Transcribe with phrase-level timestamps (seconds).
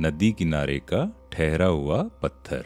[0.00, 2.64] नदी किनारे का ठहरा हुआ पत्थर।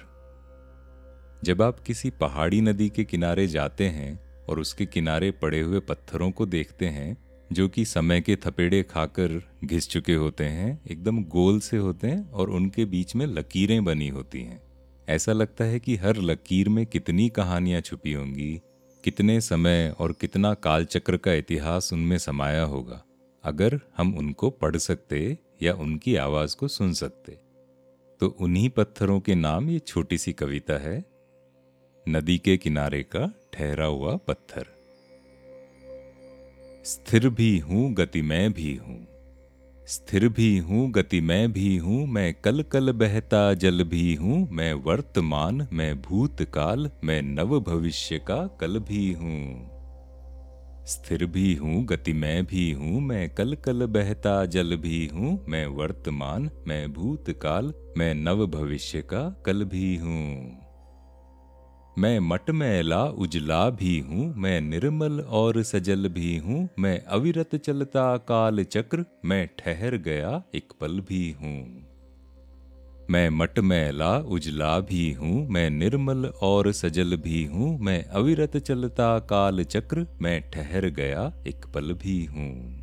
[1.45, 6.31] जब आप किसी पहाड़ी नदी के किनारे जाते हैं और उसके किनारे पड़े हुए पत्थरों
[6.31, 7.17] को देखते हैं,
[7.53, 12.31] जो कि समय के थपेड़े खाकर घिस चुके होते हैं, एकदम गोल से होते हैं
[12.31, 14.63] और उनके बीच में लकीरें बनी होती हैं।
[15.09, 18.61] ऐसा लगता है कि हर लकीर में कितनी कहानियाँ छुपी होंगी,
[19.05, 23.03] कितने समय और कितना कालचक्र का इतिहास उनमें समाया होगा।
[23.45, 27.33] अगर हम उनको पढ़ सकते या उनकी आवाज़ को सुन सकते।
[28.21, 31.05] तो उन्हीं पत्थरों के नाम ये छोटी सी कविता है,
[32.09, 34.67] नदी के किनारे का ठहरा हुआ पत्थर।
[36.85, 39.07] स्थिर भी हूँ, गति में भी हूँ।
[39.87, 44.73] स्थिर भी हूँ, गति मैं भी हूँ, मैं कल कल बहता जल भी हूँ, मैं
[44.75, 49.82] वर्तमान, मैं भूतकाल, मैं नव भविष्य का कल भी हूँ।
[50.87, 55.67] स्थिर भी हूँ, गति मैं भी हूँ, मैं कल कल बहता जल भी हूँ, मैं
[55.67, 60.59] वर्तमान, मैं भूतकाल, मैं नव भविष्य का कल भी हूँ।
[61.99, 68.65] मैं मटमैला उजला भी हूँ, मैं निर्मल और सजल भी हूँ, मैं अविरत चलता काल
[68.65, 71.92] चक्र मैं ठहर गया एक पल भी हूँ।
[73.11, 79.65] मैं मटमैला उजला भी हूँ, मैं निर्मल और सजल भी हूँ, मैं अविरत चलता काल
[79.65, 82.79] चक्र, मैं ठहर गया एक पल भी हूँ।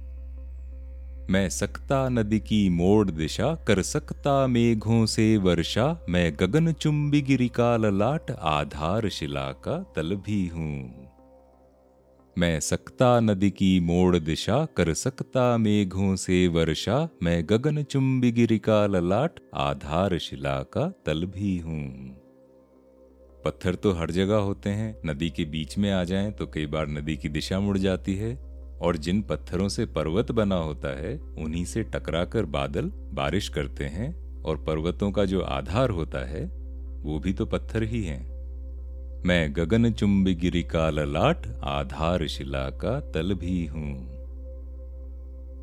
[1.30, 7.48] मैं सकता नदी की मोड़ दिशा, कर सकता मेघों से वर्षा, मैं गगन चुंबी गिरी
[7.48, 11.09] का ललाट आधार शिला का तल भी हूँ।
[12.40, 18.60] मैं सकता नदी की मोड़ दिशा, कर सकता मेघों से वर्षा। मैं गगन चुंबी गिरी
[18.60, 21.88] का ललाट आधार शिला का तल भी हूँ।
[23.46, 26.88] पत्थर तो हर जगह होते हैं। नदी के बीच में आ जाएँ तो कई बार
[26.88, 28.36] नदी की दिशा मुड़ जाती है।
[28.82, 34.44] और जिन पत्थरों से पर्वत बना होता है, उन्हीं से टकराकर बादल, बारिश करते हैं।
[34.44, 36.46] और पर्वतों का जो आधार होता है,
[37.04, 38.39] वो भी तो पत्थर ही हैं।
[39.26, 44.20] मैं गगन चुंबी गिरी का ललाट आधार शिला का तल भी हूँ।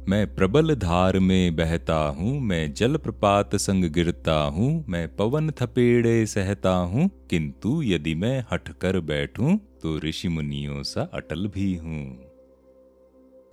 [0.08, 6.26] मैं प्रबल धार में बहता हूँ, मैं जल प्रपात संग गिरता हूँ, मैं पवन थपेड़े
[6.26, 12.04] सहता हूँ, किंतु यदि मैं हट कर बैठूं तो ऋषि मुनियों सा अटल भी हूँ।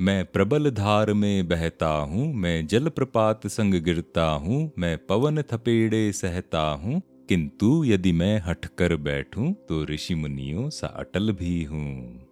[0.01, 6.11] मैं प्रबल धार में बहता हूँ, मैं जल प्रपात संग गिरता हूँ, मैं पवन थपेड़े
[6.11, 12.27] सहता हूँ किंतु यदि मैं हट कर बैठूं तो ऋषि मुनियों सा अटल भी हूँ।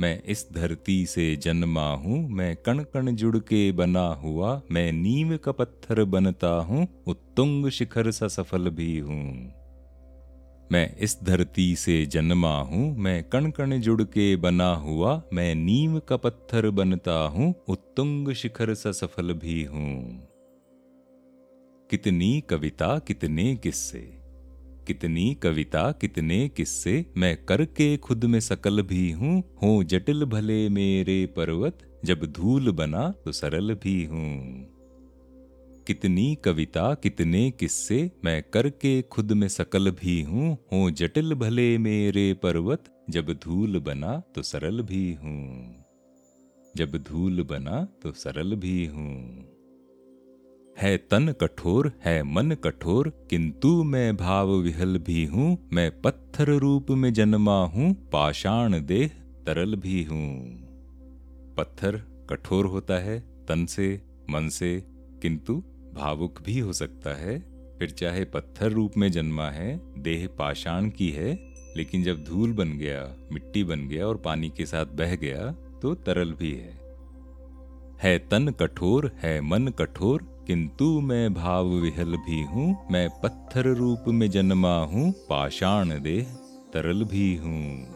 [0.00, 5.36] मैं इस धरती से जन्मा हूँ, मैं कण कण जुड़ के बना हुआ, मैं नीम
[5.36, 9.52] का पत्थर बनता हूँ, उत्तुंग शिखर सा सफल भी हूँ।
[10.72, 15.98] मैं इस धरती से जन्मा हूँ, मैं कण कण जुड़ के बना हुआ, मैं नीम
[15.98, 20.28] का पत्थर बनता हूँ, उत्तुंग शिखर सा सफल भी हूँ।
[21.90, 23.98] कितनी कविता कितने किस्से।
[24.86, 31.26] कितनी कविता कितने किस्से। मैं करके खुद में सकल भी हूँ, हो जटिल भले मेरे
[31.26, 34.66] पर्वत, जब धूल बना तो सरल भी हूँ।
[35.86, 42.34] कितनी कविता कितने किस्से। मैं करके खुद में सकल भी हूँ, हो जटिल भले मेरे
[42.34, 45.76] पर्वत, जब धूल बना तो सरल भी हूँ।
[46.76, 49.35] जब धूल बना तो सरल भी हूँ।
[50.82, 56.90] है तन कठोर, है मन कठोर, किंतु मैं भाव विहल भी हूँ, मैं पत्थर रूप
[56.90, 59.08] में जन्मा हूँ, पाषाण देह
[59.46, 60.46] तरल भी हूँ।
[61.58, 61.96] पत्थर
[62.30, 64.84] कठोर होता है, तन से, मन से,
[65.22, 65.62] किंतु
[65.94, 67.38] भावुक भी हो सकता है।
[67.78, 71.34] फिर चाहे पत्थर रूप में जन्मा है, देह पाषाण की है,
[71.76, 75.94] लेकिन जब धूल बन गया, मिट्टी बन गया और पानी के साथ बह गया तो
[75.94, 76.78] तरल भी है।
[78.02, 84.04] है तन कठोर, है मन कठोर किंतु मैं भाव विहल भी हूँ, मैं पत्थर रूप
[84.08, 86.24] में जन्मा हूँ, पाषाण देह
[86.72, 87.86] तरल भी हूँ।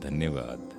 [0.00, 0.75] धन्यवाद।